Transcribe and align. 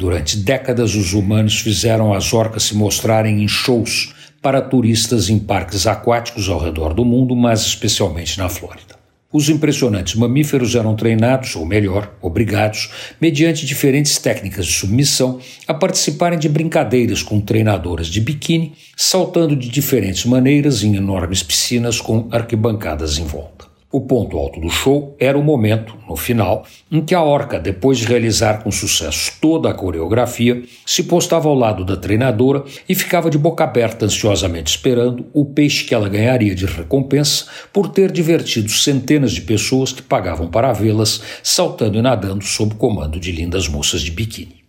Durante 0.00 0.38
décadas, 0.38 0.94
os 0.94 1.12
humanos 1.12 1.60
fizeram 1.60 2.14
as 2.14 2.32
orcas 2.32 2.62
se 2.62 2.74
mostrarem 2.74 3.42
em 3.42 3.46
shows 3.46 4.14
para 4.40 4.62
turistas 4.62 5.28
em 5.28 5.38
parques 5.38 5.86
aquáticos 5.86 6.48
ao 6.48 6.58
redor 6.58 6.94
do 6.94 7.04
mundo, 7.04 7.36
mas 7.36 7.60
especialmente 7.66 8.38
na 8.38 8.48
Flórida. 8.48 8.98
Os 9.30 9.50
impressionantes 9.50 10.14
mamíferos 10.14 10.74
eram 10.74 10.96
treinados, 10.96 11.54
ou 11.54 11.66
melhor, 11.66 12.14
obrigados, 12.22 12.90
mediante 13.20 13.66
diferentes 13.66 14.16
técnicas 14.16 14.64
de 14.64 14.72
submissão, 14.72 15.38
a 15.68 15.74
participarem 15.74 16.38
de 16.38 16.48
brincadeiras 16.48 17.22
com 17.22 17.38
treinadoras 17.38 18.06
de 18.06 18.22
biquíni, 18.22 18.72
saltando 18.96 19.54
de 19.54 19.68
diferentes 19.68 20.24
maneiras 20.24 20.82
em 20.82 20.96
enormes 20.96 21.42
piscinas 21.42 22.00
com 22.00 22.26
arquibancadas 22.32 23.18
em 23.18 23.24
volta. 23.24 23.69
O 23.92 24.02
ponto 24.02 24.38
alto 24.38 24.60
do 24.60 24.70
show 24.70 25.16
era 25.18 25.36
o 25.36 25.42
momento, 25.42 25.96
no 26.08 26.14
final, 26.14 26.64
em 26.92 27.04
que 27.04 27.12
a 27.12 27.24
orca, 27.24 27.58
depois 27.58 27.98
de 27.98 28.06
realizar 28.06 28.62
com 28.62 28.70
sucesso 28.70 29.32
toda 29.40 29.68
a 29.68 29.74
coreografia, 29.74 30.62
se 30.86 31.02
postava 31.02 31.48
ao 31.48 31.56
lado 31.56 31.84
da 31.84 31.96
treinadora 31.96 32.62
e 32.88 32.94
ficava 32.94 33.28
de 33.28 33.36
boca 33.36 33.64
aberta 33.64 34.04
ansiosamente 34.04 34.76
esperando 34.76 35.26
o 35.34 35.44
peixe 35.44 35.82
que 35.82 35.92
ela 35.92 36.08
ganharia 36.08 36.54
de 36.54 36.66
recompensa 36.66 37.46
por 37.72 37.88
ter 37.88 38.12
divertido 38.12 38.70
centenas 38.70 39.32
de 39.32 39.40
pessoas 39.40 39.92
que 39.92 40.02
pagavam 40.02 40.48
para 40.48 40.72
vê-las 40.72 41.20
saltando 41.42 41.98
e 41.98 42.02
nadando 42.02 42.44
sob 42.44 42.74
o 42.74 42.76
comando 42.76 43.18
de 43.18 43.32
lindas 43.32 43.66
moças 43.66 44.02
de 44.02 44.12
biquíni. 44.12 44.60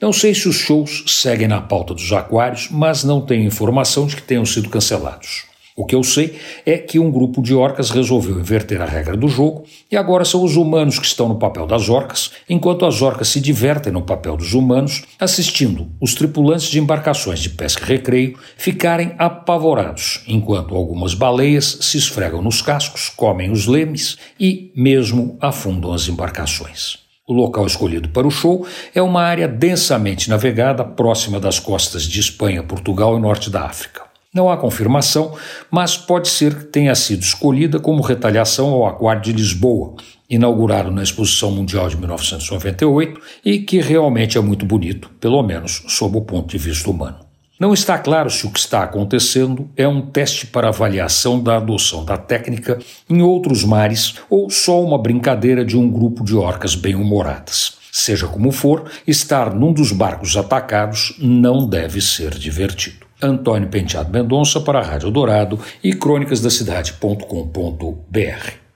Não 0.00 0.12
sei 0.12 0.32
se 0.32 0.48
os 0.48 0.54
shows 0.54 1.02
seguem 1.08 1.48
na 1.48 1.60
pauta 1.60 1.94
dos 1.94 2.12
aquários, 2.12 2.68
mas 2.70 3.02
não 3.02 3.20
tenho 3.20 3.42
informação 3.42 4.06
de 4.06 4.14
que 4.14 4.22
tenham 4.22 4.46
sido 4.46 4.68
cancelados. 4.68 5.48
O 5.78 5.84
que 5.84 5.94
eu 5.94 6.02
sei 6.02 6.36
é 6.66 6.76
que 6.76 6.98
um 6.98 7.08
grupo 7.08 7.40
de 7.40 7.54
orcas 7.54 7.90
resolveu 7.90 8.40
inverter 8.40 8.82
a 8.82 8.84
regra 8.84 9.16
do 9.16 9.28
jogo 9.28 9.62
e 9.88 9.96
agora 9.96 10.24
são 10.24 10.42
os 10.42 10.56
humanos 10.56 10.98
que 10.98 11.06
estão 11.06 11.28
no 11.28 11.36
papel 11.36 11.68
das 11.68 11.88
orcas, 11.88 12.32
enquanto 12.50 12.84
as 12.84 13.00
orcas 13.00 13.28
se 13.28 13.40
divertem 13.40 13.92
no 13.92 14.02
papel 14.02 14.36
dos 14.36 14.54
humanos, 14.54 15.04
assistindo 15.20 15.86
os 16.00 16.16
tripulantes 16.16 16.66
de 16.66 16.80
embarcações 16.80 17.38
de 17.38 17.50
pesca 17.50 17.84
e 17.84 17.86
recreio 17.86 18.36
ficarem 18.56 19.14
apavorados, 19.18 20.24
enquanto 20.26 20.74
algumas 20.74 21.14
baleias 21.14 21.78
se 21.80 21.96
esfregam 21.96 22.42
nos 22.42 22.60
cascos, 22.60 23.08
comem 23.08 23.52
os 23.52 23.68
lemes 23.68 24.18
e 24.40 24.72
mesmo 24.74 25.38
afundam 25.40 25.92
as 25.92 26.08
embarcações. 26.08 26.98
O 27.24 27.32
local 27.32 27.64
escolhido 27.68 28.08
para 28.08 28.26
o 28.26 28.32
show 28.32 28.66
é 28.92 29.00
uma 29.00 29.22
área 29.22 29.46
densamente 29.46 30.28
navegada 30.28 30.84
próxima 30.84 31.38
das 31.38 31.60
costas 31.60 32.02
de 32.02 32.18
Espanha, 32.18 32.64
Portugal 32.64 33.16
e 33.16 33.20
Norte 33.20 33.48
da 33.48 33.62
África. 33.62 34.07
Não 34.38 34.48
há 34.48 34.56
confirmação, 34.56 35.34
mas 35.68 35.96
pode 35.96 36.28
ser 36.28 36.54
que 36.54 36.64
tenha 36.66 36.94
sido 36.94 37.22
escolhida 37.22 37.80
como 37.80 38.00
retaliação 38.00 38.68
ao 38.68 38.86
Aquário 38.86 39.20
de 39.20 39.32
Lisboa, 39.32 39.96
inaugurado 40.30 40.92
na 40.92 41.02
Exposição 41.02 41.50
Mundial 41.50 41.88
de 41.88 41.96
1998 41.96 43.20
e 43.44 43.58
que 43.58 43.80
realmente 43.80 44.38
é 44.38 44.40
muito 44.40 44.64
bonito, 44.64 45.10
pelo 45.18 45.42
menos 45.42 45.82
sob 45.88 46.18
o 46.18 46.20
ponto 46.20 46.46
de 46.50 46.56
vista 46.56 46.88
humano. 46.88 47.18
Não 47.58 47.74
está 47.74 47.98
claro 47.98 48.30
se 48.30 48.46
o 48.46 48.50
que 48.52 48.60
está 48.60 48.84
acontecendo 48.84 49.68
é 49.76 49.88
um 49.88 50.00
teste 50.00 50.46
para 50.46 50.68
avaliação 50.68 51.42
da 51.42 51.56
adoção 51.56 52.04
da 52.04 52.16
técnica 52.16 52.78
em 53.10 53.20
outros 53.20 53.64
mares 53.64 54.14
ou 54.30 54.48
só 54.48 54.80
uma 54.80 55.02
brincadeira 55.02 55.64
de 55.64 55.76
um 55.76 55.90
grupo 55.90 56.22
de 56.22 56.36
orcas 56.36 56.76
bem-humoradas. 56.76 57.76
Seja 57.90 58.28
como 58.28 58.52
for, 58.52 58.88
estar 59.04 59.52
num 59.52 59.72
dos 59.72 59.90
barcos 59.90 60.36
atacados 60.36 61.16
não 61.18 61.66
deve 61.66 62.00
ser 62.00 62.38
divertido. 62.38 63.07
Antônio 63.22 63.68
Penteado 63.68 64.10
Mendonça 64.10 64.60
para 64.60 64.80
a 64.80 64.82
Rádio 64.82 65.10
Dourado 65.10 65.58
e 65.82 65.94
crônicasdacidade.com.br. 65.94 68.67